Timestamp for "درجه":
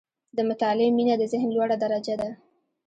1.83-2.15